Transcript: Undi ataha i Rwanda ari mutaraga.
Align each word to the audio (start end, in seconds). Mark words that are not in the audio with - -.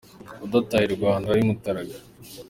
Undi 0.43 0.55
ataha 0.61 0.85
i 0.87 0.91
Rwanda 0.95 1.27
ari 1.29 1.43
mutaraga. 1.47 1.95